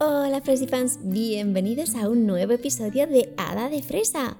Hola 0.00 0.40
Fresifans, 0.40 1.00
bienvenidos 1.02 1.96
a 1.96 2.08
un 2.08 2.24
nuevo 2.24 2.52
episodio 2.52 3.08
de 3.08 3.34
Hada 3.36 3.68
de 3.68 3.82
Fresa. 3.82 4.36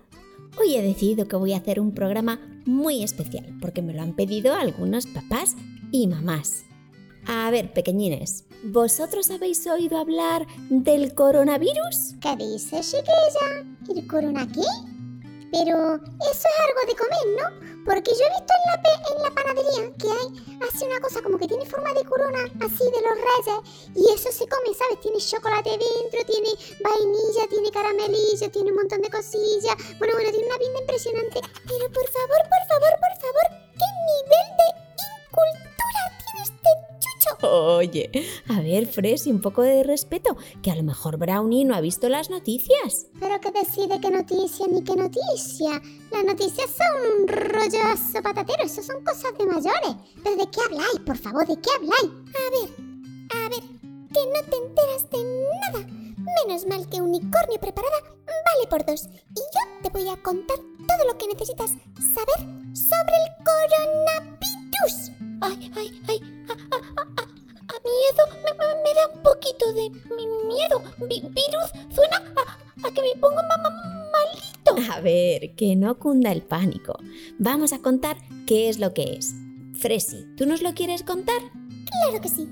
Hoy 0.57 0.77
he 0.77 0.83
decidido 0.83 1.27
que 1.27 1.35
voy 1.35 1.53
a 1.53 1.57
hacer 1.57 1.81
un 1.81 1.93
programa 1.95 2.39
muy 2.65 3.03
especial 3.03 3.59
porque 3.61 3.83
me 3.83 3.93
lo 3.93 4.03
han 4.03 4.15
pedido 4.15 4.55
algunos 4.55 5.09
papás 5.09 5.57
y 5.91 6.07
mamás. 6.07 6.63
A 7.27 7.51
ver, 7.51 7.73
pequeñines, 7.73 8.45
¿vosotros 8.63 9.33
habéis 9.33 9.67
oído 9.67 9.99
hablar 9.99 10.47
del 10.71 11.13
coronavirus? 11.17 12.15
¿Qué 12.21 12.37
dices, 12.37 12.93
chiquilla? 12.93 13.67
¿El 13.93 14.07
corona 14.07 14.47
qué? 14.47 14.63
Pero 15.51 15.97
eso 15.97 16.05
es 16.21 16.59
algo 16.69 16.87
de 16.87 16.95
comer, 16.95 17.37
¿no? 17.37 17.85
Porque 17.85 18.13
yo 18.13 18.25
he 18.25 18.39
visto 18.39 18.55
en 18.55 18.71
la, 18.71 18.81
en 19.11 19.23
la 19.25 19.31
panadería 19.35 19.97
que 19.99 20.09
hay, 20.09 20.58
hace 20.79 20.87
una 20.87 21.01
cosa 21.01 21.21
como 21.23 21.39
que 21.39 21.49
tiene 21.49 21.67
forma 21.67 21.93
de 21.93 22.05
corona, 22.05 22.39
así 22.61 22.85
de 22.85 23.03
los 23.03 23.19
reyes, 23.19 23.91
y 23.97 24.15
eso 24.15 24.31
se 24.31 24.47
come, 24.47 24.73
¿sabes? 24.79 25.01
Tiene 25.01 25.19
chocolate 25.19 25.71
dentro, 25.71 26.25
tiene 26.25 26.51
vainilla, 26.81 27.49
tiene 27.51 27.71
caramelillo, 27.73 28.49
tiene 28.53 28.71
un 28.71 28.77
montón 28.77 29.03
de 29.03 29.11
cosillas. 29.11 29.75
Bueno, 29.99 30.15
bueno, 30.15 30.31
tiene 30.31 30.47
una 30.47 30.57
pinta 30.57 30.79
impresionante. 30.79 31.41
Pero 31.67 31.91
por 31.91 32.07
favor, 32.07 32.39
por 32.47 32.63
favor, 32.71 32.95
por 32.95 33.15
favor, 33.19 33.47
¿qué 33.75 33.89
nivel 34.07 34.47
de 34.55 34.67
incultura 35.27 36.01
tiene 36.23 36.43
este 36.47 36.71
chucho? 37.03 37.49
Oye, 37.49 38.11
a 38.49 38.61
ver, 38.61 38.87
Fres, 38.87 39.27
y 39.27 39.33
un 39.33 39.41
poco 39.41 39.63
de 39.63 39.83
respeto, 39.83 40.37
que 40.63 40.71
a 40.71 40.77
lo 40.77 40.85
mejor 40.85 41.17
Brownie 41.17 41.65
no 41.65 41.75
ha 41.75 41.81
visto 41.81 42.09
las 42.09 42.31
noticias. 42.31 43.09
Pero 43.19 43.41
que 43.41 43.51
decide 43.51 44.01
qué 44.01 44.13
noticia 44.13 44.67
ni 44.69 44.85
qué 44.85 44.95
noticia. 44.95 45.83
Las 46.13 46.25
noticias 46.25 46.71
son 46.71 47.27
un 47.69 47.83
rollazo 47.83 48.23
patatero, 48.23 48.65
eso 48.65 48.83
son 48.83 49.05
cosas 49.05 49.37
de 49.37 49.47
mayores. 49.47 49.97
¿Pero 50.23 50.37
de 50.37 50.51
qué 50.51 50.61
habláis, 50.65 51.01
por 51.05 51.17
favor? 51.17 51.47
¿De 51.47 51.61
qué 51.61 51.71
habláis? 51.77 52.11
A 52.35 52.51
ver, 52.51 52.71
a 53.31 53.49
ver, 53.49 53.63
que 54.13 54.21
no 54.27 54.51
te 54.51 54.57
enteras 54.57 55.11
de 55.11 55.19
nada. 55.73 55.87
Menos 56.47 56.67
mal 56.67 56.89
que 56.89 57.01
unicornio 57.01 57.61
preparada 57.61 57.97
vale 58.27 58.67
por 58.71 58.85
dos. 58.85 59.07
Y 59.07 59.41
yo 59.41 59.83
te 59.83 59.91
voy 59.91 60.09
a 60.09 60.17
contar 60.23 60.57
todo 60.57 61.13
lo 61.13 61.19
que 61.19 61.29
necesitas 61.29 61.71
saber 61.71 62.75
sobre 62.75 63.15
el 63.17 63.45
coronavirus. 63.45 65.13
Ay, 65.41 65.73
ay, 65.77 66.03
ay, 66.09 66.28
miedo, 67.99 68.23
me, 68.45 68.53
me- 68.59 68.83
me 68.83 68.95
da 68.95 69.09
un 69.15 69.23
poquito 69.23 69.73
de 69.73 69.91
mi- 69.91 70.27
miedo. 70.55 70.83
Vi- 71.09 71.21
virus 71.21 71.95
suena 71.95 72.17
a, 72.37 72.87
a 72.89 72.91
que 72.93 73.03
me 73.03 73.21
pongo 73.21 73.37
ma- 73.37 73.57
ma- 73.63 74.11
malito. 74.13 74.93
A 74.93 75.01
ver, 75.01 75.55
que 75.57 75.75
no 75.77 75.99
cunda 75.99 76.33
el 76.33 76.43
pánico. 76.43 76.99
Vamos 77.39 77.73
a 77.73 77.79
contar 77.81 78.17
qué 78.47 78.69
es 78.69 78.79
lo 78.79 78.95
que 78.95 79.15
es. 79.15 79.35
Fresi, 79.75 80.27
¿tú 80.37 80.47
nos 80.47 80.61
lo 80.63 80.75
quieres 80.75 81.03
contar? 81.03 81.41
Claro 82.03 82.21
que 82.23 82.29
sí. 82.29 82.49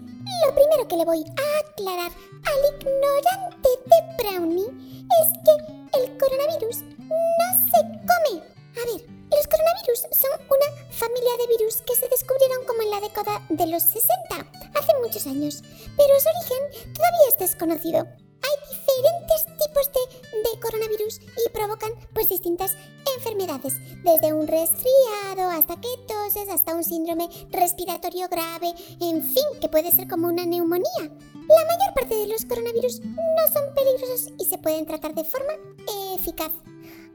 Lo 0.47 0.55
primero 0.55 0.89
que 0.89 0.97
le 0.97 1.05
voy 1.05 1.25
a 1.25 1.69
aclarar 1.71 2.11
al 2.11 2.81
ignorante 2.81 3.69
de 3.87 3.99
Brownie 4.19 4.67
es 4.67 5.29
que 5.45 6.01
el 6.01 6.19
coronavirus 6.19 6.83
no 6.83 7.49
se 7.71 7.83
come. 8.09 8.43
A 8.77 8.93
ver, 8.93 9.16
los 9.31 9.47
coronavirus 9.47 10.01
son 10.13 10.33
una 10.47 10.69
familia 10.91 11.33
de 11.39 11.57
virus 11.59 11.83
que 11.83 11.95
se 11.95 12.09
descubrieron 12.09 12.65
como 12.67 12.83
en 12.83 12.91
la 12.91 13.01
década 13.01 13.45
de 13.49 13.67
los 13.67 13.83
60, 13.83 14.07
hace 14.75 14.93
muchos 15.03 15.27
años, 15.27 15.63
pero 15.97 16.13
su 16.21 16.29
origen 16.29 16.93
todavía 16.95 17.29
es 17.29 17.39
desconocido. 17.39 17.99
Hay 18.01 18.57
diferentes 18.71 19.47
tipos 19.59 19.91
de, 19.93 20.03
de 20.43 20.61
coronavirus 20.61 21.21
y 21.21 21.51
provocan 21.51 21.93
pues 22.15 22.29
distintas 22.29 22.77
enfermedades, 23.17 23.75
desde 24.05 24.33
un 24.33 24.47
resfriado 24.47 25.51
hasta 25.51 25.81
que 25.81 25.97
hasta 26.57 26.75
un 26.75 26.85
síndrome 26.85 27.29
respiratorio 27.51 28.29
grave, 28.29 28.75
en 29.01 29.23
fin, 29.23 29.45
que 29.61 29.69
puede 29.69 29.91
ser 29.91 30.09
como 30.09 30.27
una 30.29 30.45
neumonía. 30.45 30.85
La 30.99 31.65
mayor 31.65 31.95
parte 31.95 32.15
de 32.15 32.27
los 32.27 32.45
coronavirus 32.45 33.01
no 33.01 33.53
son 33.53 33.75
peligrosos 33.75 34.33
y 34.39 34.45
se 34.45 34.59
pueden 34.59 34.87
tratar 34.87 35.15
de 35.15 35.25
forma 35.25 35.53
eficaz. 36.15 36.51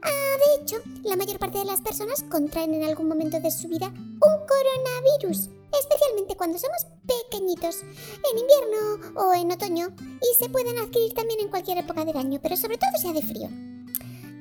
Ah, 0.02 0.36
de 0.38 0.62
hecho, 0.62 0.76
la 1.04 1.16
mayor 1.16 1.38
parte 1.38 1.58
de 1.58 1.64
las 1.64 1.80
personas 1.80 2.24
contraen 2.30 2.74
en 2.74 2.84
algún 2.84 3.08
momento 3.08 3.40
de 3.40 3.50
su 3.50 3.68
vida 3.68 3.88
un 3.88 4.18
coronavirus, 4.20 5.50
especialmente 5.78 6.36
cuando 6.36 6.58
somos 6.58 6.86
pequeñitos, 7.06 7.82
en 7.82 8.38
invierno 8.38 9.20
o 9.20 9.34
en 9.34 9.52
otoño, 9.52 9.88
y 10.20 10.42
se 10.42 10.48
pueden 10.48 10.78
adquirir 10.78 11.14
también 11.14 11.40
en 11.40 11.48
cualquier 11.48 11.78
época 11.78 12.04
del 12.04 12.16
año, 12.16 12.40
pero 12.42 12.56
sobre 12.56 12.78
todo 12.78 12.90
si 12.98 13.08
hace 13.08 13.22
frío. 13.22 13.71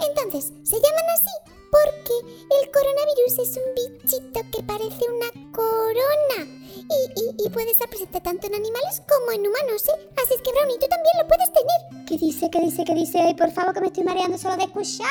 Entonces, 0.07 0.51
se 0.63 0.75
llaman 0.77 1.05
así 1.13 1.51
porque 1.71 2.13
el 2.61 2.71
coronavirus 2.71 3.39
es 3.39 3.57
un 3.57 3.73
bichito 3.75 4.41
que 4.51 4.63
parece 4.63 5.05
una 5.09 5.51
corona 5.53 6.45
y, 6.75 7.21
y- 7.21 7.45
y 7.45 7.49
puede 7.49 7.71
estar 7.71 7.87
presente 7.89 8.19
tanto 8.19 8.47
en 8.47 8.55
animales 8.55 9.01
como 9.07 9.31
en 9.31 9.47
humanos, 9.47 9.87
¿eh? 9.87 10.09
Así 10.21 10.33
es 10.35 10.41
que, 10.41 10.51
Brownie, 10.51 10.77
tú 10.79 10.87
también 10.87 11.13
lo 11.21 11.27
puedes 11.27 11.49
tener. 11.53 12.05
¿Qué 12.05 12.17
dice, 12.17 12.49
qué 12.51 12.59
dice, 12.59 12.83
qué 12.83 12.93
dice? 12.93 13.19
Ay, 13.19 13.35
por 13.35 13.51
favor, 13.51 13.73
que 13.73 13.79
me 13.81 13.87
estoy 13.87 14.03
mareando 14.03 14.37
solo 14.37 14.57
de 14.57 14.63
escucharte. 14.63 15.07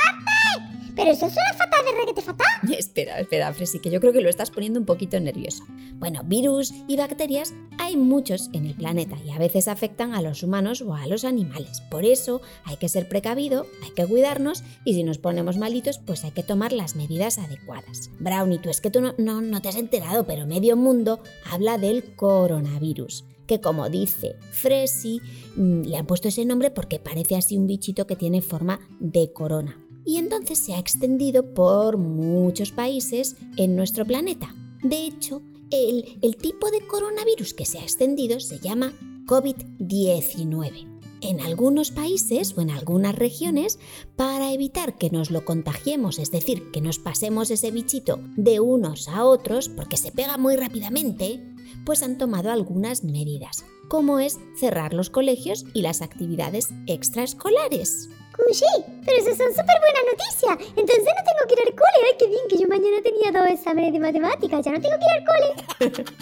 Pero 1.00 1.12
eso 1.12 1.30
suena 1.30 1.54
fatal 1.56 1.82
de 1.86 1.98
reguete 1.98 2.20
fatal. 2.20 2.46
Espera, 2.78 3.20
espera, 3.20 3.54
Fresi, 3.54 3.78
que 3.78 3.90
yo 3.90 4.00
creo 4.00 4.12
que 4.12 4.20
lo 4.20 4.28
estás 4.28 4.50
poniendo 4.50 4.78
un 4.78 4.84
poquito 4.84 5.18
nervioso. 5.18 5.64
Bueno, 5.94 6.20
virus 6.24 6.74
y 6.88 6.98
bacterias 6.98 7.54
hay 7.78 7.96
muchos 7.96 8.50
en 8.52 8.66
el 8.66 8.74
planeta 8.74 9.16
y 9.24 9.30
a 9.30 9.38
veces 9.38 9.66
afectan 9.66 10.12
a 10.12 10.20
los 10.20 10.42
humanos 10.42 10.82
o 10.82 10.94
a 10.94 11.06
los 11.06 11.24
animales. 11.24 11.80
Por 11.90 12.04
eso 12.04 12.42
hay 12.64 12.76
que 12.76 12.90
ser 12.90 13.08
precavido, 13.08 13.66
hay 13.82 13.92
que 13.92 14.06
cuidarnos 14.06 14.62
y 14.84 14.92
si 14.92 15.02
nos 15.02 15.16
ponemos 15.16 15.56
malitos, 15.56 15.98
pues 15.98 16.22
hay 16.24 16.32
que 16.32 16.42
tomar 16.42 16.72
las 16.72 16.96
medidas 16.96 17.38
adecuadas. 17.38 18.10
Brownie, 18.18 18.58
tú 18.58 18.68
es 18.68 18.82
que 18.82 18.90
tú 18.90 19.00
no, 19.00 19.14
no, 19.16 19.40
no 19.40 19.62
te 19.62 19.70
has 19.70 19.76
enterado, 19.76 20.26
pero 20.26 20.46
medio 20.46 20.76
mundo 20.76 21.20
habla 21.50 21.78
del 21.78 22.14
coronavirus 22.14 23.24
que 23.46 23.60
como 23.60 23.88
dice 23.88 24.36
Fresi, 24.52 25.20
mm, 25.56 25.82
le 25.82 25.96
han 25.96 26.06
puesto 26.06 26.28
ese 26.28 26.44
nombre 26.44 26.70
porque 26.70 27.00
parece 27.00 27.36
así 27.36 27.56
un 27.56 27.66
bichito 27.66 28.06
que 28.06 28.14
tiene 28.14 28.42
forma 28.42 28.78
de 29.00 29.32
corona 29.32 29.76
y 30.04 30.16
entonces 30.16 30.58
se 30.58 30.74
ha 30.74 30.78
extendido 30.78 31.54
por 31.54 31.98
muchos 31.98 32.72
países 32.72 33.36
en 33.56 33.76
nuestro 33.76 34.04
planeta. 34.04 34.54
De 34.82 35.06
hecho, 35.06 35.42
el, 35.70 36.36
tipo 36.36 36.70
de 36.70 36.86
coronavirus 36.86 37.54
que 37.54 37.64
se 37.64 37.78
ha 37.78 37.82
extendido 37.82 38.40
se 38.40 38.58
llama 38.58 38.92
COVID-19. 39.26 40.88
En 41.22 41.40
algunos 41.40 41.90
países 41.90 42.56
o 42.56 42.62
en 42.62 42.70
algunas 42.70 43.14
regiones, 43.14 43.78
para 44.16 44.52
evitar 44.52 44.96
que 44.96 45.10
nos 45.10 45.30
lo 45.30 45.44
contagiemos, 45.44 46.18
es 46.18 46.30
decir, 46.30 46.70
que 46.72 46.80
nos 46.80 46.98
pasemos 46.98 47.50
ese 47.50 47.70
bichito 47.70 48.20
de 48.36 48.58
unos 48.58 49.06
a 49.08 49.24
otros, 49.24 49.68
porque 49.68 49.98
se 49.98 50.12
pega 50.12 50.38
muy 50.38 50.56
rápidamente, 50.56 51.54
pues 51.84 52.02
han 52.02 52.16
tomado 52.16 52.50
algunas 52.50 53.04
medidas, 53.04 53.64
como 53.88 54.18
es 54.18 54.40
cerrar 54.58 54.94
los 54.94 55.10
colegios 55.10 55.66
y 55.74 55.82
las 55.82 56.00
actividades 56.00 56.70
extraescolares. 56.86 58.08
Cushi, 58.46 58.84
pero 59.04 59.16
eso 59.18 59.30
son 59.30 59.50
súper 59.50 59.78
buenas 59.80 60.04
noticias. 60.10 60.72
Entonces 60.76 61.04
no 61.04 61.22
tengo 61.28 61.42
que 61.48 61.54
ir 61.54 61.60
al 61.66 61.74
cole. 61.74 62.06
Ay, 62.06 62.16
qué 62.18 62.26
bien, 62.28 62.42
que 62.48 62.58
yo 62.58 62.68
mañana 62.68 63.02
tenía 63.02 63.32
dos 63.32 63.50
exámenes 63.50 63.92
de 63.92 64.00
matemáticas. 64.00 64.64
Ya 64.64 64.72
no 64.72 64.80
tengo 64.80 64.96
que 64.98 65.04
ir 65.04 65.14
al 65.18 65.24
cole. 65.24 66.04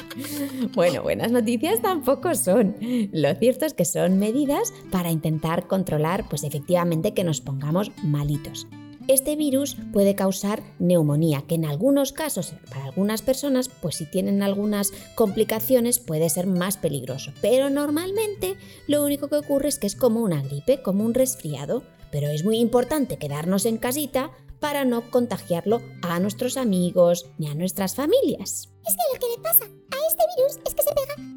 Bueno, 0.74 1.02
buenas 1.02 1.30
noticias 1.30 1.80
tampoco 1.80 2.34
son. 2.34 2.76
Lo 3.12 3.34
cierto 3.34 3.66
es 3.66 3.74
que 3.74 3.84
son 3.84 4.18
medidas 4.18 4.72
para 4.90 5.10
intentar 5.10 5.66
controlar, 5.66 6.28
pues 6.28 6.44
efectivamente, 6.44 7.14
que 7.14 7.24
nos 7.24 7.40
pongamos 7.40 7.90
malitos. 8.02 8.66
Este 9.08 9.36
virus 9.36 9.74
puede 9.90 10.14
causar 10.14 10.62
neumonía, 10.78 11.42
que 11.48 11.54
en 11.54 11.64
algunos 11.64 12.12
casos, 12.12 12.52
para 12.68 12.84
algunas 12.84 13.22
personas, 13.22 13.70
pues 13.70 13.96
si 13.96 14.04
tienen 14.04 14.42
algunas 14.42 14.92
complicaciones 15.14 15.98
puede 15.98 16.28
ser 16.28 16.46
más 16.46 16.76
peligroso. 16.76 17.32
Pero 17.40 17.70
normalmente 17.70 18.56
lo 18.86 19.02
único 19.02 19.28
que 19.28 19.36
ocurre 19.36 19.68
es 19.68 19.78
que 19.78 19.86
es 19.86 19.96
como 19.96 20.20
una 20.20 20.42
gripe, 20.42 20.82
como 20.82 21.04
un 21.04 21.14
resfriado. 21.14 21.84
Pero 22.10 22.28
es 22.28 22.44
muy 22.44 22.58
importante 22.58 23.18
quedarnos 23.18 23.66
en 23.66 23.78
casita 23.78 24.30
para 24.60 24.84
no 24.84 25.10
contagiarlo 25.10 25.82
a 26.02 26.18
nuestros 26.20 26.56
amigos 26.56 27.30
ni 27.38 27.48
a 27.48 27.54
nuestras 27.54 27.94
familias. 27.94 28.70
Es 28.86 28.96
que 28.96 29.14
lo 29.14 29.20
que 29.20 29.36
le 29.36 29.42
pasa 29.42 29.64
a 29.64 30.06
este 30.08 30.24
virus 30.36 30.58
es 30.66 30.74
que 30.74 30.82
se 30.82 30.94
pega 30.94 31.27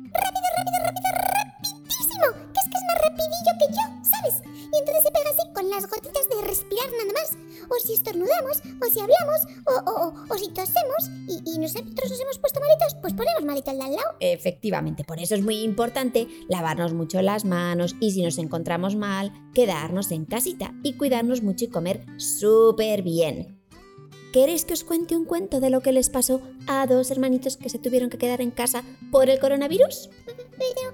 Efectivamente, 14.41 15.03
por 15.03 15.19
eso 15.19 15.35
es 15.35 15.43
muy 15.43 15.59
importante 15.59 16.27
lavarnos 16.49 16.93
mucho 16.93 17.21
las 17.21 17.45
manos 17.45 17.95
y 17.99 18.09
si 18.09 18.23
nos 18.23 18.39
encontramos 18.39 18.95
mal, 18.95 19.31
quedarnos 19.53 20.09
en 20.11 20.25
casita 20.25 20.73
y 20.81 20.93
cuidarnos 20.93 21.43
mucho 21.43 21.65
y 21.65 21.67
comer 21.67 22.03
súper 22.17 23.03
bien. 23.03 23.61
¿Queréis 24.33 24.65
que 24.65 24.73
os 24.73 24.83
cuente 24.83 25.15
un 25.15 25.25
cuento 25.25 25.59
de 25.59 25.69
lo 25.69 25.81
que 25.81 25.91
les 25.91 26.09
pasó 26.09 26.41
a 26.65 26.87
dos 26.87 27.11
hermanitos 27.11 27.55
que 27.55 27.69
se 27.69 27.77
tuvieron 27.77 28.09
que 28.09 28.17
quedar 28.17 28.41
en 28.41 28.49
casa 28.49 28.83
por 29.11 29.29
el 29.29 29.39
coronavirus? 29.39 30.09
Pero 30.25 30.89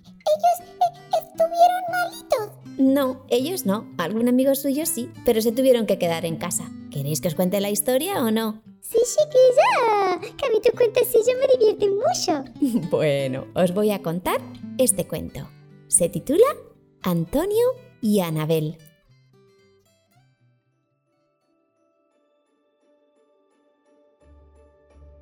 ellos 0.00 0.60
eh, 0.60 1.16
estuvieron 1.22 1.82
malitos. 1.92 2.76
No, 2.76 3.24
ellos 3.28 3.66
no. 3.66 3.86
Algún 3.98 4.28
amigo 4.28 4.56
suyo 4.56 4.84
sí, 4.84 5.10
pero 5.24 5.40
se 5.42 5.52
tuvieron 5.52 5.86
que 5.86 5.98
quedar 5.98 6.24
en 6.24 6.38
casa. 6.38 6.72
¿Queréis 6.90 7.20
que 7.20 7.28
os 7.28 7.36
cuente 7.36 7.60
la 7.60 7.70
historia 7.70 8.24
o 8.24 8.32
no? 8.32 8.62
Sí, 8.90 8.98
chiquilla. 9.04 10.20
Que 10.36 10.46
a 10.46 10.50
mí 10.50 10.60
tu 10.60 10.76
cuentecillo 10.76 11.38
me 11.38 11.46
divierte 11.46 11.88
mucho. 11.88 12.88
Bueno, 12.90 13.46
os 13.54 13.72
voy 13.72 13.92
a 13.92 14.02
contar 14.02 14.40
este 14.78 15.06
cuento. 15.06 15.48
Se 15.86 16.08
titula 16.08 16.46
Antonio 17.02 17.64
y 18.00 18.18
Anabel. 18.18 18.78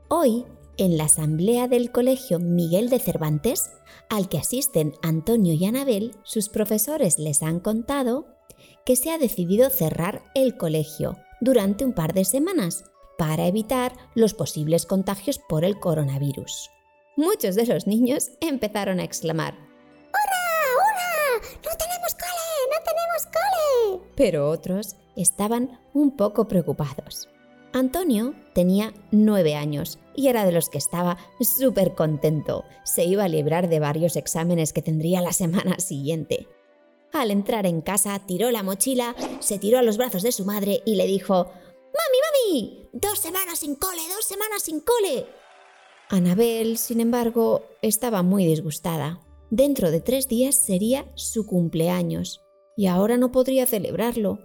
Hoy, 0.08 0.46
en 0.78 0.96
la 0.96 1.04
asamblea 1.04 1.68
del 1.68 1.92
Colegio 1.92 2.38
Miguel 2.38 2.88
de 2.88 2.98
Cervantes, 2.98 3.70
al 4.08 4.30
que 4.30 4.38
asisten 4.38 4.94
Antonio 5.02 5.52
y 5.52 5.66
Anabel, 5.66 6.16
sus 6.22 6.48
profesores 6.48 7.18
les 7.18 7.42
han 7.42 7.60
contado 7.60 8.24
que 8.86 8.96
se 8.96 9.10
ha 9.10 9.18
decidido 9.18 9.68
cerrar 9.68 10.22
el 10.34 10.56
colegio 10.56 11.18
durante 11.42 11.84
un 11.84 11.92
par 11.92 12.14
de 12.14 12.24
semanas 12.24 12.84
para 13.18 13.46
evitar 13.46 13.92
los 14.14 14.32
posibles 14.32 14.86
contagios 14.86 15.38
por 15.38 15.64
el 15.64 15.78
coronavirus. 15.78 16.70
Muchos 17.16 17.56
de 17.56 17.66
los 17.66 17.86
niños 17.86 18.30
empezaron 18.40 19.00
a 19.00 19.04
exclamar 19.04 19.54
¡Hurra! 19.54 20.62
¡Hurra! 20.76 21.48
¡No 21.64 21.76
tenemos 21.76 22.14
cole! 22.14 22.62
¡No 22.70 22.78
tenemos 22.84 23.26
cole! 23.26 24.12
Pero 24.14 24.48
otros 24.48 24.96
estaban 25.16 25.80
un 25.92 26.16
poco 26.16 26.46
preocupados. 26.46 27.28
Antonio 27.72 28.34
tenía 28.54 28.94
nueve 29.10 29.56
años 29.56 29.98
y 30.14 30.28
era 30.28 30.46
de 30.46 30.52
los 30.52 30.70
que 30.70 30.78
estaba 30.78 31.18
súper 31.40 31.94
contento. 31.94 32.64
Se 32.84 33.04
iba 33.04 33.24
a 33.24 33.28
librar 33.28 33.68
de 33.68 33.80
varios 33.80 34.16
exámenes 34.16 34.72
que 34.72 34.80
tendría 34.80 35.20
la 35.20 35.32
semana 35.32 35.78
siguiente. 35.80 36.48
Al 37.12 37.30
entrar 37.30 37.66
en 37.66 37.80
casa, 37.80 38.18
tiró 38.26 38.50
la 38.50 38.62
mochila, 38.62 39.14
se 39.40 39.58
tiró 39.58 39.78
a 39.78 39.82
los 39.82 39.96
brazos 39.96 40.22
de 40.22 40.32
su 40.32 40.44
madre 40.44 40.82
y 40.84 40.94
le 40.94 41.06
dijo, 41.06 41.44
¡Mami, 41.44 42.18
mami! 42.52 42.77
¡Dos 42.92 43.18
semanas 43.18 43.60
sin 43.60 43.74
cole! 43.74 44.02
¡Dos 44.14 44.24
semanas 44.24 44.62
sin 44.62 44.80
cole! 44.80 45.26
Anabel, 46.08 46.78
sin 46.78 47.00
embargo, 47.00 47.64
estaba 47.82 48.22
muy 48.22 48.46
disgustada. 48.46 49.20
Dentro 49.50 49.90
de 49.90 50.00
tres 50.00 50.28
días 50.28 50.54
sería 50.54 51.10
su 51.14 51.46
cumpleaños 51.46 52.42
y 52.76 52.86
ahora 52.86 53.16
no 53.16 53.32
podría 53.32 53.66
celebrarlo. 53.66 54.38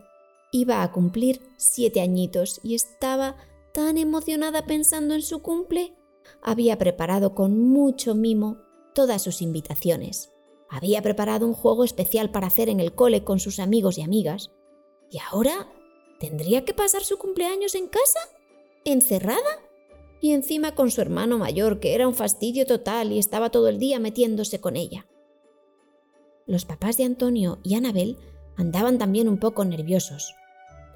Iba 0.51 0.83
a 0.83 0.91
cumplir 0.91 1.41
siete 1.57 2.01
añitos 2.01 2.59
y 2.63 2.75
estaba 2.75 3.37
tan 3.73 3.97
emocionada 3.97 4.65
pensando 4.65 5.13
en 5.13 5.21
su 5.21 5.41
cumple. 5.41 5.95
Había 6.41 6.77
preparado 6.77 7.33
con 7.33 7.59
mucho 7.59 8.15
mimo 8.15 8.57
todas 8.93 9.21
sus 9.21 9.41
invitaciones. 9.41 10.31
Había 10.69 11.01
preparado 11.01 11.45
un 11.45 11.53
juego 11.53 11.83
especial 11.83 12.31
para 12.31 12.47
hacer 12.47 12.69
en 12.69 12.79
el 12.79 12.93
cole 12.93 13.23
con 13.23 13.39
sus 13.39 13.59
amigos 13.59 13.97
y 13.97 14.01
amigas. 14.01 14.51
¿Y 15.09 15.19
ahora 15.19 15.71
tendría 16.23 16.63
que 16.63 16.73
pasar 16.73 17.03
su 17.03 17.17
cumpleaños 17.17 17.75
en 17.75 17.89
casa? 17.89 18.19
¿Encerrada? 18.85 19.59
Y 20.21 20.31
encima 20.31 20.73
con 20.73 20.89
su 20.89 21.01
hermano 21.01 21.37
mayor, 21.37 21.81
que 21.81 21.95
era 21.95 22.07
un 22.07 22.15
fastidio 22.15 22.65
total 22.65 23.11
y 23.11 23.19
estaba 23.19 23.49
todo 23.49 23.67
el 23.67 23.77
día 23.77 23.99
metiéndose 23.99 24.61
con 24.61 24.77
ella. 24.77 25.05
Los 26.45 26.63
papás 26.63 26.95
de 26.95 27.03
Antonio 27.03 27.59
y 27.61 27.75
Anabel 27.75 28.17
andaban 28.55 28.97
también 28.97 29.27
un 29.27 29.37
poco 29.37 29.65
nerviosos. 29.65 30.33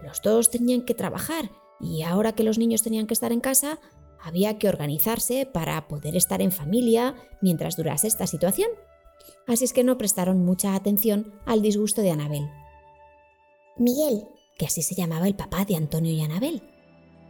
Los 0.01 0.21
dos 0.21 0.49
tenían 0.49 0.83
que 0.83 0.93
trabajar 0.93 1.51
y 1.81 2.03
ahora 2.03 2.31
que 2.31 2.43
los 2.43 2.57
niños 2.57 2.81
tenían 2.81 3.05
que 3.05 3.13
estar 3.13 3.33
en 3.33 3.41
casa, 3.41 3.81
había 4.21 4.57
que 4.57 4.69
organizarse 4.69 5.45
para 5.45 5.89
poder 5.89 6.15
estar 6.15 6.41
en 6.41 6.53
familia 6.53 7.15
mientras 7.41 7.75
durase 7.75 8.07
esta 8.07 8.27
situación. 8.27 8.69
Así 9.45 9.65
es 9.65 9.73
que 9.73 9.83
no 9.83 9.97
prestaron 9.97 10.45
mucha 10.45 10.73
atención 10.73 11.33
al 11.45 11.61
disgusto 11.61 12.01
de 12.01 12.11
Anabel. 12.11 12.47
Miguel, 13.75 14.23
que 14.57 14.65
así 14.65 14.81
se 14.81 14.95
llamaba 14.95 15.27
el 15.27 15.35
papá 15.35 15.65
de 15.65 15.75
Antonio 15.75 16.11
y 16.11 16.21
Anabel. 16.21 16.61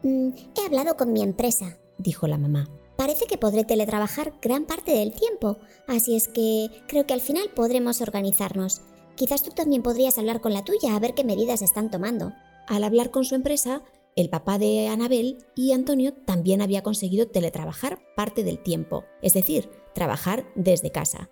mm, 0.04 0.30
he 0.56 0.66
hablado 0.66 0.96
con 0.96 1.12
mi 1.14 1.22
empresa. 1.22 1.78
dijo 1.98 2.28
la 2.28 2.38
mamá. 2.38 2.70
Parece 2.96 3.26
que 3.26 3.38
podré 3.38 3.64
teletrabajar 3.64 4.34
gran 4.42 4.66
parte 4.66 4.92
del 4.92 5.14
tiempo, 5.14 5.58
así 5.88 6.16
es 6.16 6.28
que 6.28 6.70
creo 6.88 7.06
que 7.06 7.14
al 7.14 7.22
final 7.22 7.50
podremos 7.56 8.02
organizarnos. 8.02 8.82
Quizás 9.16 9.42
tú 9.42 9.52
también 9.52 9.82
podrías 9.82 10.18
hablar 10.20 10.42
con 10.42 10.54
la 10.54 10.64
tuya 10.64 10.96
a 10.96 11.00
ver 11.00 11.16
qué 11.16 11.24
medidas 11.24 11.62
están 11.62 11.90
tomando. 11.90 12.34
Al 12.68 12.84
hablar 12.84 13.10
con 13.10 13.26
su 13.26 13.34
empresa, 13.34 13.82
el 14.16 14.30
papá 14.30 14.60
de 14.60 14.88
Anabel 14.88 15.38
y 15.56 15.72
Antonio 15.74 16.14
también 16.14 16.62
había 16.62 16.84
conseguido 16.84 17.28
teletrabajar 17.28 18.00
parte 18.16 18.44
del 18.44 18.62
tiempo, 18.62 19.06
es 19.22 19.34
decir, 19.34 19.70
trabajar 19.94 20.46
desde 20.56 20.92
casa. 20.92 21.32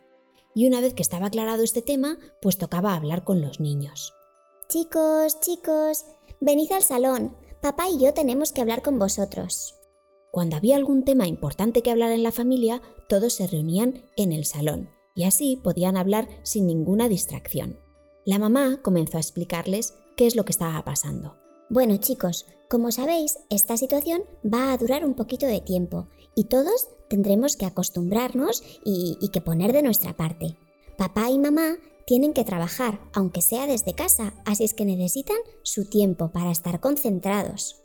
Y 0.56 0.68
una 0.68 0.82
vez 0.82 0.94
que 0.94 1.04
estaba 1.04 1.28
aclarado 1.28 1.64
este 1.64 1.82
tema, 1.84 2.18
pues 2.42 2.58
tocaba 2.58 2.96
hablar 2.96 3.24
con 3.24 3.42
los 3.42 3.60
niños. 3.60 4.15
Chicos, 4.68 5.40
chicos, 5.42 6.06
venid 6.42 6.72
al 6.72 6.82
salón. 6.82 7.38
Papá 7.62 7.88
y 7.88 8.00
yo 8.00 8.16
tenemos 8.16 8.52
que 8.52 8.62
hablar 8.62 8.82
con 8.82 8.98
vosotros. 8.98 9.76
Cuando 10.32 10.56
había 10.56 10.76
algún 10.76 11.04
tema 11.04 11.28
importante 11.28 11.84
que 11.84 11.92
hablar 11.92 12.12
en 12.12 12.24
la 12.24 12.32
familia, 12.32 12.82
todos 13.08 13.34
se 13.34 13.46
reunían 13.46 14.10
en 14.18 14.32
el 14.32 14.44
salón 14.44 14.90
y 15.14 15.26
así 15.26 15.56
podían 15.64 15.98
hablar 15.98 16.28
sin 16.42 16.66
ninguna 16.66 17.08
distracción. 17.08 17.80
La 18.26 18.40
mamá 18.40 18.82
comenzó 18.82 19.18
a 19.18 19.22
explicarles 19.22 19.94
qué 20.18 20.26
es 20.26 20.36
lo 20.36 20.46
que 20.46 20.52
estaba 20.52 20.84
pasando. 20.84 21.38
Bueno, 21.70 21.98
chicos, 21.98 22.48
como 22.68 22.92
sabéis, 22.92 23.38
esta 23.52 23.78
situación 23.78 24.24
va 24.44 24.74
a 24.74 24.78
durar 24.78 25.06
un 25.06 25.14
poquito 25.14 25.46
de 25.46 25.62
tiempo 25.62 26.08
y 26.36 26.46
todos 26.46 26.88
tendremos 27.08 27.56
que 27.56 27.68
acostumbrarnos 27.68 28.64
y, 28.84 29.20
y 29.22 29.30
que 29.30 29.42
poner 29.42 29.74
de 29.74 29.84
nuestra 29.84 30.18
parte. 30.18 30.58
Papá 30.98 31.30
y 31.30 31.38
mamá 31.38 31.78
tienen 32.06 32.34
que 32.34 32.44
trabajar, 32.44 33.00
aunque 33.14 33.42
sea 33.42 33.68
desde 33.68 33.96
casa, 33.96 34.34
así 34.46 34.64
es 34.64 34.74
que 34.74 34.86
necesitan 34.86 35.38
su 35.64 35.90
tiempo 35.90 36.32
para 36.32 36.52
estar 36.52 36.80
concentrados. 36.80 37.82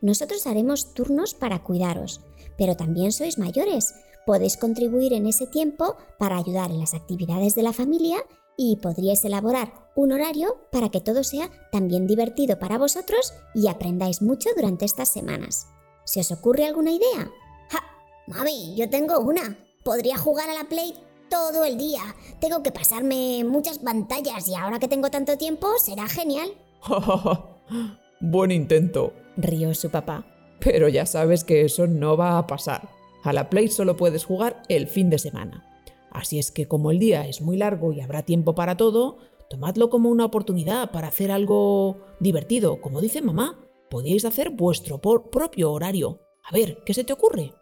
Nosotros 0.00 0.46
haremos 0.46 0.94
turnos 0.94 1.34
para 1.34 1.62
cuidaros, 1.62 2.20
pero 2.58 2.76
también 2.76 3.12
sois 3.12 3.38
mayores. 3.38 3.94
Podéis 4.26 4.56
contribuir 4.56 5.12
en 5.12 5.26
ese 5.26 5.46
tiempo 5.46 5.96
para 6.18 6.36
ayudar 6.36 6.70
en 6.70 6.80
las 6.80 6.94
actividades 6.94 7.54
de 7.54 7.62
la 7.62 7.72
familia 7.72 8.18
y 8.56 8.76
podríais 8.76 9.24
elaborar 9.24 9.72
un 9.96 10.12
horario 10.12 10.68
para 10.70 10.90
que 10.90 11.00
todo 11.00 11.24
sea 11.24 11.50
también 11.70 12.06
divertido 12.06 12.58
para 12.58 12.78
vosotros 12.78 13.32
y 13.54 13.68
aprendáis 13.68 14.22
mucho 14.22 14.50
durante 14.54 14.84
estas 14.84 15.08
semanas. 15.08 15.66
¿Se 16.04 16.20
os 16.20 16.30
ocurre 16.30 16.66
alguna 16.66 16.90
idea? 16.90 17.30
¡Ja! 17.70 17.80
Mami, 18.26 18.74
yo 18.76 18.90
tengo 18.90 19.20
una. 19.20 19.56
Podría 19.84 20.18
jugar 20.18 20.50
a 20.50 20.54
la 20.54 20.64
Play 20.64 20.94
todo 21.32 21.64
el 21.64 21.78
día. 21.78 22.02
Tengo 22.40 22.62
que 22.62 22.72
pasarme 22.72 23.42
muchas 23.44 23.78
pantallas 23.78 24.46
y 24.48 24.54
ahora 24.54 24.78
que 24.78 24.86
tengo 24.88 25.08
tanto 25.10 25.38
tiempo 25.38 25.66
será 25.78 26.06
genial. 26.06 26.50
Buen 28.20 28.50
intento, 28.50 29.14
Rió 29.36 29.74
su 29.74 29.90
papá. 29.90 30.26
pero 30.60 30.88
ya 30.88 31.06
sabes 31.06 31.42
que 31.42 31.62
eso 31.62 31.86
no 31.86 32.16
va 32.18 32.36
a 32.38 32.46
pasar. 32.46 32.88
A 33.24 33.32
la 33.32 33.48
Play 33.48 33.68
solo 33.68 33.96
puedes 33.96 34.24
jugar 34.24 34.62
el 34.68 34.86
fin 34.88 35.08
de 35.10 35.18
semana. 35.18 35.64
Así 36.10 36.38
es 36.38 36.52
que 36.52 36.68
como 36.68 36.90
el 36.90 36.98
día 36.98 37.26
es 37.26 37.40
muy 37.40 37.56
largo 37.56 37.92
y 37.92 38.00
habrá 38.02 38.22
tiempo 38.22 38.54
para 38.54 38.76
todo, 38.76 39.16
tomadlo 39.48 39.88
como 39.88 40.10
una 40.10 40.26
oportunidad 40.26 40.90
para 40.90 41.08
hacer 41.08 41.30
algo 41.32 41.96
divertido. 42.20 42.80
Como 42.82 43.00
dice 43.00 43.22
mamá, 43.22 43.58
podéis 43.90 44.24
hacer 44.26 44.50
vuestro 44.50 45.00
por- 45.00 45.30
propio 45.30 45.72
horario. 45.72 46.20
A 46.44 46.52
ver, 46.52 46.82
¿qué 46.84 46.92
se 46.94 47.04
te 47.04 47.12
ocurre? 47.14 47.54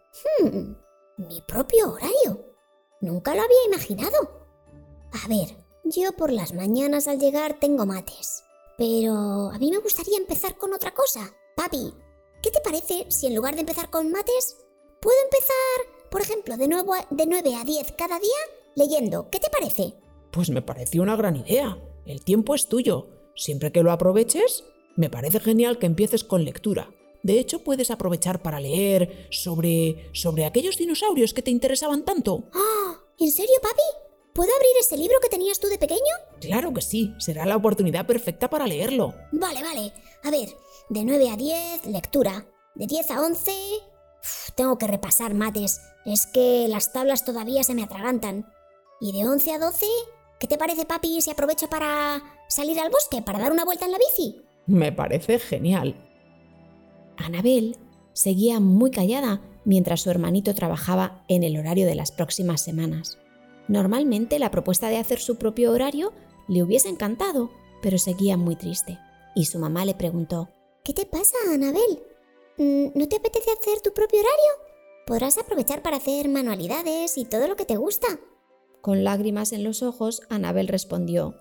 Hmm, 0.43 0.73
mi 1.17 1.41
propio 1.47 1.93
horario. 1.93 2.50
Nunca 3.01 3.33
lo 3.33 3.41
había 3.41 3.65
imaginado. 3.67 4.45
A 5.11 5.27
ver, 5.27 5.57
yo 5.83 6.13
por 6.13 6.31
las 6.31 6.53
mañanas 6.53 7.07
al 7.07 7.19
llegar 7.19 7.59
tengo 7.59 7.85
mates. 7.85 8.43
Pero 8.77 9.49
a 9.51 9.57
mí 9.57 9.71
me 9.71 9.79
gustaría 9.79 10.17
empezar 10.17 10.57
con 10.57 10.73
otra 10.73 10.93
cosa. 10.93 11.31
Papi, 11.55 11.93
¿qué 12.41 12.51
te 12.51 12.61
parece 12.61 13.07
si 13.09 13.27
en 13.27 13.35
lugar 13.35 13.55
de 13.55 13.61
empezar 13.61 13.89
con 13.89 14.11
mates, 14.11 14.57
puedo 15.01 15.17
empezar, 15.23 16.09
por 16.09 16.21
ejemplo, 16.21 16.57
de, 16.57 16.67
nuevo 16.67 16.93
de 17.09 17.25
9 17.25 17.55
a 17.55 17.63
10 17.63 17.91
cada 17.93 18.19
día 18.19 18.29
leyendo? 18.75 19.29
¿Qué 19.29 19.39
te 19.39 19.49
parece? 19.49 19.95
Pues 20.31 20.49
me 20.49 20.61
pareció 20.61 21.01
una 21.01 21.15
gran 21.15 21.35
idea. 21.35 21.77
El 22.05 22.23
tiempo 22.23 22.55
es 22.55 22.67
tuyo. 22.67 23.09
Siempre 23.35 23.71
que 23.71 23.83
lo 23.83 23.91
aproveches, 23.91 24.63
me 24.95 25.09
parece 25.09 25.39
genial 25.39 25.79
que 25.79 25.87
empieces 25.87 26.23
con 26.23 26.45
lectura. 26.45 26.91
De 27.23 27.39
hecho, 27.39 27.63
puedes 27.63 27.91
aprovechar 27.91 28.41
para 28.41 28.59
leer 28.59 29.27
sobre 29.29 30.09
sobre 30.13 30.45
aquellos 30.45 30.77
dinosaurios 30.77 31.33
que 31.33 31.41
te 31.41 31.51
interesaban 31.51 32.03
tanto. 32.03 32.43
¡Ah! 32.53 32.95
¿En 33.19 33.31
serio, 33.31 33.55
papi? 33.61 34.11
¿Puedo 34.33 34.49
abrir 34.55 34.71
ese 34.79 34.97
libro 34.97 35.17
que 35.21 35.29
tenías 35.29 35.59
tú 35.59 35.67
de 35.67 35.77
pequeño? 35.77 35.99
Claro 36.39 36.73
que 36.73 36.81
sí, 36.81 37.13
será 37.19 37.45
la 37.45 37.57
oportunidad 37.57 38.07
perfecta 38.07 38.49
para 38.49 38.65
leerlo. 38.65 39.13
Vale, 39.31 39.61
vale. 39.61 39.93
A 40.23 40.31
ver, 40.31 40.49
de 40.89 41.03
9 41.03 41.29
a 41.29 41.35
10, 41.35 41.85
lectura. 41.87 42.45
De 42.75 42.87
10 42.87 43.11
a 43.11 43.21
11, 43.21 43.51
uf, 43.51 44.51
tengo 44.55 44.77
que 44.77 44.87
repasar 44.87 45.33
mates. 45.33 45.81
Es 46.05 46.27
que 46.27 46.67
las 46.69 46.93
tablas 46.93 47.25
todavía 47.25 47.63
se 47.63 47.75
me 47.75 47.83
atragantan. 47.83 48.47
Y 49.01 49.11
de 49.11 49.27
11 49.27 49.51
a 49.53 49.59
12, 49.59 49.85
¿qué 50.39 50.47
te 50.47 50.57
parece, 50.57 50.85
papi, 50.85 51.21
si 51.21 51.29
aprovecho 51.29 51.69
para 51.69 52.23
salir 52.47 52.79
al 52.79 52.89
bosque, 52.89 53.21
para 53.21 53.39
dar 53.39 53.51
una 53.51 53.65
vuelta 53.65 53.85
en 53.85 53.91
la 53.91 53.97
bici? 53.97 54.41
Me 54.65 54.91
parece 54.91 55.39
genial. 55.39 56.10
Anabel 57.25 57.77
seguía 58.13 58.59
muy 58.59 58.91
callada 58.91 59.41
mientras 59.65 60.01
su 60.01 60.09
hermanito 60.09 60.53
trabajaba 60.55 61.23
en 61.27 61.43
el 61.43 61.57
horario 61.57 61.85
de 61.85 61.95
las 61.95 62.11
próximas 62.11 62.61
semanas. 62.61 63.17
Normalmente 63.67 64.39
la 64.39 64.51
propuesta 64.51 64.89
de 64.89 64.97
hacer 64.97 65.19
su 65.19 65.37
propio 65.37 65.71
horario 65.71 66.13
le 66.47 66.63
hubiese 66.63 66.89
encantado, 66.89 67.51
pero 67.81 67.97
seguía 67.97 68.37
muy 68.37 68.55
triste. 68.55 68.99
Y 69.35 69.45
su 69.45 69.59
mamá 69.59 69.85
le 69.85 69.93
preguntó, 69.93 70.49
¿Qué 70.83 70.93
te 70.93 71.05
pasa, 71.05 71.37
Anabel? 71.53 72.03
Mm, 72.57 72.87
¿No 72.95 73.07
te 73.07 73.17
apetece 73.17 73.51
hacer 73.51 73.81
tu 73.81 73.93
propio 73.93 74.19
horario? 74.19 74.71
Podrás 75.05 75.37
aprovechar 75.37 75.81
para 75.81 75.97
hacer 75.97 76.27
manualidades 76.27 77.17
y 77.17 77.25
todo 77.25 77.47
lo 77.47 77.55
que 77.55 77.65
te 77.65 77.77
gusta. 77.77 78.07
con 78.81 79.03
lágrimas 79.03 79.51
en 79.51 79.63
los 79.63 79.83
ojos, 79.83 80.23
Anabel 80.29 80.67
respondió, 80.67 81.35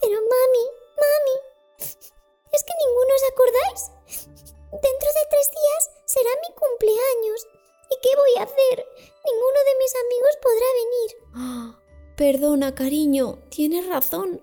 Mami, 0.00 0.64
mami, 1.00 1.36
¿es 1.78 2.64
que 2.64 2.72
ninguno 2.84 3.10
os 3.16 3.24
acordáis? 3.32 4.57
Dentro 4.70 5.08
de 5.16 5.24
tres 5.30 5.50
días 5.50 5.90
será 6.04 6.30
mi 6.46 6.54
cumpleaños. 6.54 7.46
¿Y 7.90 7.96
qué 8.02 8.10
voy 8.16 8.38
a 8.38 8.42
hacer? 8.44 8.86
Ninguno 9.24 9.60
de 9.64 9.74
mis 9.80 9.94
amigos 10.04 10.34
podrá 10.42 10.68
venir. 10.80 11.74
Perdona, 12.16 12.74
cariño, 12.74 13.38
tienes 13.48 13.86
razón. 13.86 14.42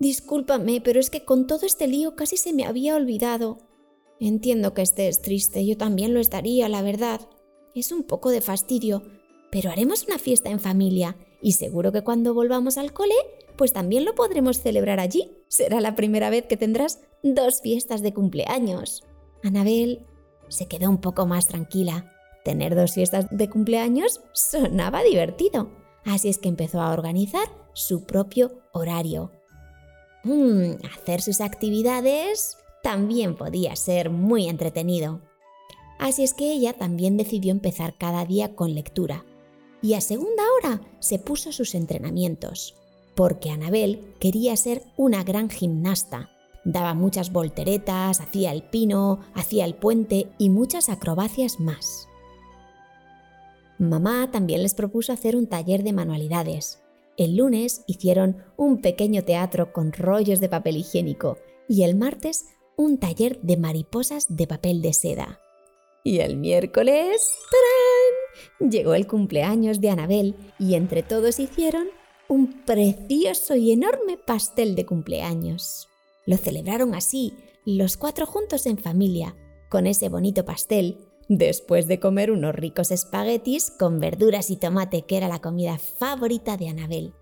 Discúlpame, 0.00 0.80
pero 0.80 0.98
es 0.98 1.08
que 1.08 1.24
con 1.24 1.46
todo 1.46 1.66
este 1.66 1.86
lío 1.86 2.16
casi 2.16 2.36
se 2.36 2.52
me 2.52 2.64
había 2.64 2.96
olvidado. 2.96 3.58
Entiendo 4.18 4.74
que 4.74 4.82
estés 4.82 5.22
triste, 5.22 5.64
yo 5.64 5.76
también 5.76 6.14
lo 6.14 6.20
estaría, 6.20 6.68
la 6.68 6.82
verdad. 6.82 7.20
Es 7.74 7.92
un 7.92 8.02
poco 8.02 8.30
de 8.30 8.40
fastidio, 8.40 9.02
pero 9.52 9.70
haremos 9.70 10.04
una 10.04 10.18
fiesta 10.18 10.50
en 10.50 10.60
familia 10.60 11.16
y 11.40 11.52
seguro 11.52 11.92
que 11.92 12.02
cuando 12.02 12.34
volvamos 12.34 12.76
al 12.76 12.92
cole, 12.92 13.14
pues 13.56 13.72
también 13.72 14.04
lo 14.04 14.14
podremos 14.14 14.60
celebrar 14.60 14.98
allí. 14.98 15.30
Será 15.46 15.80
la 15.80 15.94
primera 15.94 16.30
vez 16.30 16.46
que 16.46 16.56
tendrás 16.56 17.00
dos 17.22 17.60
fiestas 17.60 18.02
de 18.02 18.12
cumpleaños. 18.12 19.04
Anabel 19.44 20.06
se 20.48 20.66
quedó 20.66 20.88
un 20.88 20.98
poco 20.98 21.26
más 21.26 21.46
tranquila. 21.46 22.10
Tener 22.44 22.74
dos 22.74 22.94
fiestas 22.94 23.26
de 23.30 23.48
cumpleaños 23.48 24.20
sonaba 24.32 25.02
divertido, 25.02 25.70
así 26.04 26.28
es 26.28 26.38
que 26.38 26.48
empezó 26.48 26.80
a 26.80 26.92
organizar 26.92 27.46
su 27.74 28.04
propio 28.04 28.62
horario. 28.72 29.30
Mm, 30.24 30.84
hacer 30.94 31.20
sus 31.20 31.40
actividades 31.42 32.56
también 32.82 33.36
podía 33.36 33.76
ser 33.76 34.10
muy 34.10 34.48
entretenido. 34.48 35.20
Así 35.98 36.24
es 36.24 36.34
que 36.34 36.52
ella 36.52 36.72
también 36.72 37.16
decidió 37.16 37.52
empezar 37.52 37.96
cada 37.98 38.24
día 38.24 38.54
con 38.54 38.74
lectura. 38.74 39.24
Y 39.82 39.94
a 39.94 40.00
segunda 40.00 40.42
hora 40.58 40.80
se 40.98 41.18
puso 41.18 41.52
sus 41.52 41.74
entrenamientos, 41.74 42.74
porque 43.14 43.50
Anabel 43.50 44.14
quería 44.18 44.56
ser 44.56 44.82
una 44.96 45.22
gran 45.22 45.50
gimnasta. 45.50 46.30
Daba 46.64 46.94
muchas 46.94 47.30
volteretas, 47.32 48.20
hacía 48.20 48.52
el 48.52 48.62
pino, 48.62 49.20
hacía 49.34 49.64
el 49.64 49.74
puente 49.74 50.28
y 50.38 50.48
muchas 50.48 50.88
acrobacias 50.88 51.60
más. 51.60 52.08
Mamá 53.78 54.30
también 54.30 54.62
les 54.62 54.74
propuso 54.74 55.12
hacer 55.12 55.36
un 55.36 55.46
taller 55.46 55.82
de 55.82 55.92
manualidades. 55.92 56.80
El 57.16 57.36
lunes 57.36 57.84
hicieron 57.86 58.38
un 58.56 58.80
pequeño 58.80 59.22
teatro 59.22 59.72
con 59.72 59.92
rollos 59.92 60.40
de 60.40 60.48
papel 60.48 60.76
higiénico 60.76 61.38
y 61.68 61.82
el 61.82 61.96
martes 61.96 62.46
un 62.76 62.98
taller 62.98 63.40
de 63.42 63.56
mariposas 63.56 64.36
de 64.36 64.46
papel 64.46 64.82
de 64.82 64.92
seda. 64.92 65.40
Y 66.02 66.18
el 66.20 66.36
miércoles 66.36 67.32
¡tarán! 67.50 68.70
llegó 68.70 68.94
el 68.94 69.06
cumpleaños 69.06 69.80
de 69.80 69.90
Anabel 69.90 70.34
y 70.58 70.74
entre 70.74 71.02
todos 71.02 71.38
hicieron 71.38 71.88
un 72.28 72.64
precioso 72.64 73.54
y 73.54 73.72
enorme 73.72 74.18
pastel 74.18 74.74
de 74.74 74.86
cumpleaños. 74.86 75.88
Lo 76.26 76.36
celebraron 76.36 76.94
así, 76.94 77.36
los 77.64 77.96
cuatro 77.96 78.26
juntos 78.26 78.66
en 78.66 78.78
familia, 78.78 79.36
con 79.68 79.86
ese 79.86 80.08
bonito 80.08 80.44
pastel, 80.44 80.98
después 81.28 81.86
de 81.86 82.00
comer 82.00 82.30
unos 82.30 82.54
ricos 82.54 82.90
espaguetis 82.90 83.70
con 83.70 84.00
verduras 84.00 84.50
y 84.50 84.56
tomate, 84.56 85.02
que 85.02 85.16
era 85.16 85.28
la 85.28 85.40
comida 85.40 85.78
favorita 85.78 86.56
de 86.56 86.68
Anabel. 86.68 87.14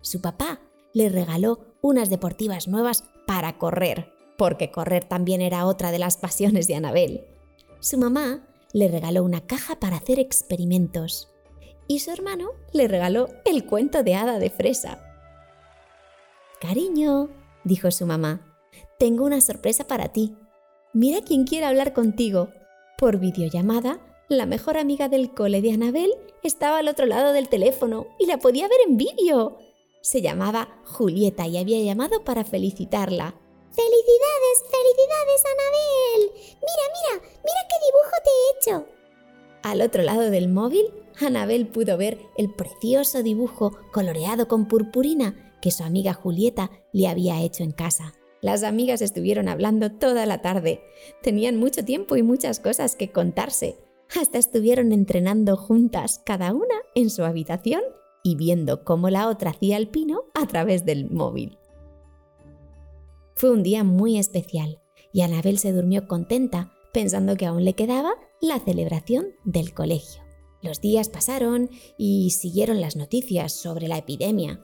Su 0.00 0.20
papá 0.20 0.60
le 0.92 1.08
regaló 1.08 1.60
unas 1.82 2.10
deportivas 2.10 2.68
nuevas 2.68 3.04
para 3.26 3.58
correr, 3.58 4.12
porque 4.38 4.70
correr 4.70 5.04
también 5.04 5.42
era 5.42 5.66
otra 5.66 5.90
de 5.90 5.98
las 5.98 6.16
pasiones 6.16 6.66
de 6.68 6.76
Anabel. 6.76 7.26
Su 7.80 7.98
mamá 7.98 8.46
le 8.72 8.88
regaló 8.88 9.24
una 9.24 9.46
caja 9.46 9.80
para 9.80 9.96
hacer 9.96 10.18
experimentos 10.18 11.28
y 11.88 12.00
su 12.00 12.10
hermano 12.10 12.50
le 12.72 12.88
regaló 12.88 13.28
el 13.44 13.64
cuento 13.64 14.02
de 14.02 14.14
hada 14.14 14.38
de 14.38 14.50
fresa. 14.50 15.02
Cariño, 16.60 17.28
dijo 17.66 17.90
su 17.90 18.06
mamá, 18.06 18.40
tengo 18.98 19.24
una 19.24 19.40
sorpresa 19.40 19.86
para 19.86 20.12
ti. 20.12 20.34
Mira 20.94 21.20
quién 21.20 21.44
quiere 21.44 21.66
hablar 21.66 21.92
contigo. 21.92 22.48
Por 22.96 23.18
videollamada, 23.18 24.00
la 24.28 24.46
mejor 24.46 24.78
amiga 24.78 25.08
del 25.08 25.34
cole 25.34 25.60
de 25.60 25.72
Anabel 25.72 26.12
estaba 26.42 26.78
al 26.78 26.88
otro 26.88 27.06
lado 27.06 27.32
del 27.32 27.48
teléfono 27.48 28.06
y 28.18 28.26
la 28.26 28.38
podía 28.38 28.68
ver 28.68 28.78
en 28.86 28.96
vídeo. 28.96 29.58
Se 30.00 30.22
llamaba 30.22 30.80
Julieta 30.84 31.46
y 31.46 31.58
había 31.58 31.82
llamado 31.82 32.24
para 32.24 32.44
felicitarla. 32.44 33.34
¡Felicidades, 33.72 34.64
felicidades, 34.70 35.42
Anabel! 35.52 36.30
Mira, 36.34 36.84
mira, 36.94 37.28
mira 37.44 37.60
qué 37.68 37.76
dibujo 37.84 38.16
te 38.24 38.30
he 38.30 38.56
hecho. 38.56 38.86
Al 39.62 39.82
otro 39.82 40.02
lado 40.02 40.30
del 40.30 40.48
móvil, 40.48 40.86
Anabel 41.20 41.66
pudo 41.66 41.96
ver 41.96 42.18
el 42.38 42.54
precioso 42.54 43.22
dibujo 43.22 43.76
coloreado 43.92 44.48
con 44.48 44.66
purpurina 44.66 45.45
que 45.60 45.70
su 45.70 45.82
amiga 45.82 46.14
Julieta 46.14 46.70
le 46.92 47.08
había 47.08 47.42
hecho 47.42 47.62
en 47.62 47.72
casa. 47.72 48.14
Las 48.40 48.62
amigas 48.62 49.02
estuvieron 49.02 49.48
hablando 49.48 49.92
toda 49.92 50.26
la 50.26 50.42
tarde. 50.42 50.80
Tenían 51.22 51.56
mucho 51.56 51.84
tiempo 51.84 52.16
y 52.16 52.22
muchas 52.22 52.60
cosas 52.60 52.94
que 52.96 53.10
contarse. 53.10 53.78
Hasta 54.20 54.38
estuvieron 54.38 54.92
entrenando 54.92 55.56
juntas, 55.56 56.20
cada 56.24 56.52
una 56.52 56.74
en 56.94 57.10
su 57.10 57.24
habitación 57.24 57.82
y 58.22 58.36
viendo 58.36 58.84
cómo 58.84 59.10
la 59.10 59.28
otra 59.28 59.50
hacía 59.50 59.76
el 59.76 59.88
pino 59.88 60.24
a 60.34 60.46
través 60.46 60.84
del 60.84 61.10
móvil. 61.10 61.58
Fue 63.34 63.50
un 63.50 63.62
día 63.62 63.84
muy 63.84 64.18
especial 64.18 64.80
y 65.12 65.22
Anabel 65.22 65.58
se 65.58 65.72
durmió 65.72 66.08
contenta 66.08 66.72
pensando 66.92 67.36
que 67.36 67.46
aún 67.46 67.64
le 67.64 67.74
quedaba 67.74 68.14
la 68.40 68.58
celebración 68.58 69.26
del 69.44 69.74
colegio. 69.74 70.22
Los 70.62 70.80
días 70.80 71.08
pasaron 71.08 71.70
y 71.98 72.30
siguieron 72.30 72.80
las 72.80 72.96
noticias 72.96 73.52
sobre 73.52 73.86
la 73.86 73.98
epidemia. 73.98 74.60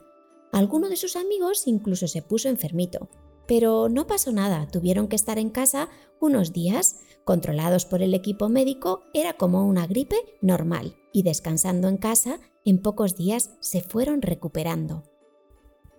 Alguno 0.52 0.90
de 0.90 0.97
sus 0.97 1.16
amigos 1.16 1.66
incluso 1.66 2.06
se 2.06 2.21
puso 2.21 2.50
enfermito. 2.50 3.09
Pero 3.47 3.88
no 3.88 4.06
pasó 4.06 4.32
nada, 4.32 4.68
tuvieron 4.71 5.09
que 5.09 5.16
estar 5.16 5.38
en 5.38 5.49
casa 5.49 5.88
unos 6.21 6.52
días, 6.52 7.00
controlados 7.25 7.87
por 7.87 8.02
el 8.02 8.14
equipo 8.14 8.50
médico, 8.50 9.02
era 9.14 9.32
como 9.32 9.66
una 9.66 9.87
gripe 9.87 10.16
normal, 10.42 10.94
y 11.11 11.23
descansando 11.23 11.88
en 11.88 11.97
casa, 11.97 12.38
en 12.64 12.80
pocos 12.80 13.16
días 13.16 13.50
se 13.61 13.80
fueron 13.80 14.21
recuperando. 14.21 15.04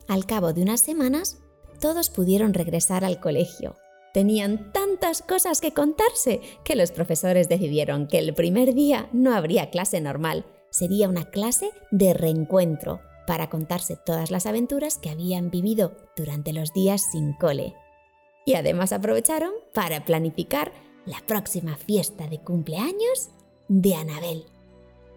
Al 0.08 0.26
cabo 0.26 0.54
de 0.54 0.62
unas 0.62 0.82
semanas, 0.82 1.40
todos 1.82 2.12
pudieron 2.12 2.54
regresar 2.54 3.04
al 3.04 3.20
colegio. 3.20 3.76
Tenían 4.14 4.72
tantas 4.72 5.24
cosas 5.24 5.60
que 5.60 5.74
contarse 5.74 6.42
que 6.64 6.76
los 6.76 6.92
profesores 6.92 7.50
decidieron 7.50 8.08
que 8.08 8.20
el 8.20 8.34
primer 8.36 8.76
día 8.76 9.10
no 9.12 9.34
habría 9.34 9.72
clase 9.72 10.00
normal, 10.00 10.46
sería 10.70 11.10
una 11.10 11.26
clase 11.26 11.72
de 11.92 12.14
reencuentro 12.14 13.02
para 13.26 13.50
contarse 13.50 13.98
todas 13.98 14.32
las 14.32 14.46
aventuras 14.46 14.98
que 14.98 15.10
habían 15.10 15.50
vivido 15.50 15.96
durante 16.16 16.54
los 16.54 16.74
días 16.74 17.02
sin 17.12 17.34
cole. 17.34 17.76
Y 18.46 18.56
además 18.56 18.92
aprovecharon 18.92 19.54
para 19.74 20.04
planificar 20.04 20.74
la 21.06 21.20
próxima 21.26 21.78
fiesta 21.78 22.28
de 22.28 22.40
cumpleaños 22.40 23.30
de 23.68 23.96
Anabel. 23.96 24.46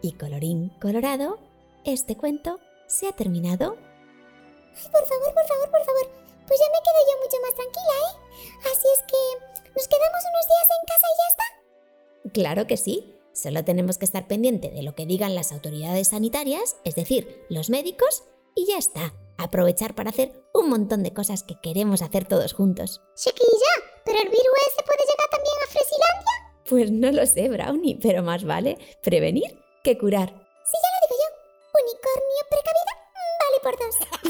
Y 0.02 0.12
colorín 0.12 0.70
colorado, 0.80 1.38
este 1.84 2.16
cuento 2.16 2.60
se 2.86 3.08
ha 3.08 3.12
terminado. 3.12 3.75
por 3.75 5.06
favor, 5.06 5.34
por 5.34 5.46
favor, 5.46 5.70
por 5.70 5.84
favor, 5.84 6.10
pues 6.46 6.60
ya 6.60 6.66
me 6.66 6.82
quedo 6.84 7.00
yo 7.08 7.14
mucho 7.25 7.36
más 7.42 7.54
tranquila, 7.54 7.94
¿eh? 8.04 8.26
Así 8.72 8.88
es 8.94 9.02
que 9.02 9.70
nos 9.75 9.88
quedamos 9.88 10.22
unos 10.30 10.46
días 10.46 10.68
en 10.70 10.86
casa 10.86 11.06
y 11.06 11.16
ya 11.18 11.26
está. 11.30 12.32
Claro 12.32 12.66
que 12.66 12.76
sí. 12.76 13.15
Solo 13.37 13.64
tenemos 13.64 13.99
que 13.99 14.07
estar 14.07 14.26
pendiente 14.26 14.71
de 14.71 14.83
lo 14.83 14.95
que 14.95 15.05
digan 15.05 15.35
las 15.35 15.52
autoridades 15.52 16.09
sanitarias, 16.09 16.78
es 16.85 16.95
decir, 16.95 17.45
los 17.50 17.69
médicos, 17.69 18.25
y 18.55 18.64
ya 18.64 18.78
está. 18.78 19.12
Aprovechar 19.37 19.95
para 19.95 20.09
hacer 20.09 20.33
un 20.55 20.71
montón 20.71 21.02
de 21.02 21.12
cosas 21.12 21.43
que 21.43 21.61
queremos 21.61 22.00
hacer 22.00 22.26
todos 22.26 22.55
juntos. 22.55 23.02
Chiquilla, 23.14 23.73
¿pero 24.07 24.21
el 24.21 24.28
virus 24.31 24.40
ese 24.73 24.83
puede 24.87 25.05
llegar 25.05 25.28
también 25.31 25.55
a 25.62 25.71
Fresilandia? 25.71 26.62
Pues 26.66 26.90
no 26.90 27.12
lo 27.12 27.26
sé, 27.26 27.50
Brownie, 27.50 27.99
pero 28.00 28.23
más 28.23 28.43
vale 28.45 28.78
prevenir 29.02 29.59
que 29.85 29.99
curar. 29.99 30.46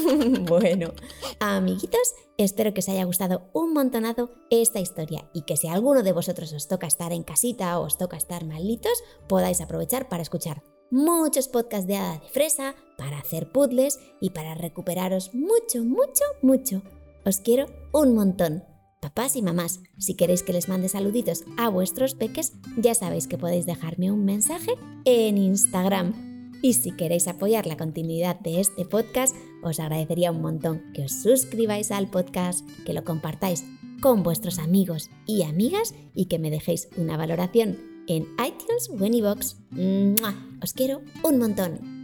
bueno, 0.41 0.93
amiguitos, 1.39 2.13
espero 2.37 2.73
que 2.73 2.79
os 2.79 2.89
haya 2.89 3.03
gustado 3.03 3.49
un 3.53 3.73
montonazo 3.73 4.31
esta 4.49 4.79
historia 4.79 5.29
y 5.33 5.43
que 5.43 5.57
si 5.57 5.67
alguno 5.67 6.01
de 6.03 6.11
vosotros 6.11 6.53
os 6.53 6.67
toca 6.67 6.87
estar 6.87 7.11
en 7.11 7.23
casita 7.23 7.79
o 7.79 7.85
os 7.85 7.97
toca 7.97 8.17
estar 8.17 8.45
malitos, 8.45 9.03
podáis 9.27 9.61
aprovechar 9.61 10.09
para 10.09 10.23
escuchar 10.23 10.63
muchos 10.89 11.47
podcasts 11.47 11.87
de 11.87 11.97
hada 11.97 12.13
de 12.13 12.27
fresa, 12.29 12.75
para 12.97 13.19
hacer 13.19 13.51
puzzles 13.51 13.99
y 14.19 14.31
para 14.31 14.55
recuperaros 14.55 15.33
mucho, 15.35 15.83
mucho, 15.83 16.23
mucho. 16.41 16.81
Os 17.25 17.39
quiero 17.39 17.67
un 17.93 18.15
montón. 18.15 18.63
Papás 19.01 19.35
y 19.35 19.43
mamás, 19.43 19.81
si 19.99 20.15
queréis 20.15 20.41
que 20.41 20.53
les 20.53 20.67
mande 20.67 20.89
saluditos 20.89 21.43
a 21.57 21.69
vuestros 21.69 22.15
peques, 22.15 22.53
ya 22.77 22.95
sabéis 22.95 23.27
que 23.27 23.37
podéis 23.37 23.67
dejarme 23.67 24.11
un 24.11 24.25
mensaje 24.25 24.71
en 25.05 25.37
Instagram 25.37 26.36
y 26.61 26.73
si 26.73 26.91
queréis 26.91 27.27
apoyar 27.27 27.65
la 27.65 27.77
continuidad 27.77 28.39
de 28.39 28.59
este 28.59 28.85
podcast, 28.85 29.35
os 29.63 29.79
agradecería 29.79 30.31
un 30.31 30.41
montón 30.41 30.81
que 30.93 31.03
os 31.03 31.11
suscribáis 31.11 31.91
al 31.91 32.09
podcast, 32.09 32.67
que 32.85 32.93
lo 32.93 33.03
compartáis 33.03 33.65
con 34.01 34.23
vuestros 34.23 34.59
amigos 34.59 35.09
y 35.25 35.43
amigas 35.43 35.93
y 36.13 36.25
que 36.25 36.39
me 36.39 36.51
dejéis 36.51 36.89
una 36.97 37.17
valoración 37.17 37.77
en 38.07 38.27
iTunes 38.45 38.89
o 38.89 39.03
en 39.03 39.13
iVoox. 39.15 39.55
Os 40.61 40.73
quiero 40.73 41.01
un 41.23 41.39
montón. 41.39 41.96